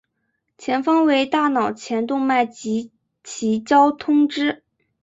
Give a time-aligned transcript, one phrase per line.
[0.57, 2.89] 前方为大脑前动脉及
[3.23, 4.63] 其交通支。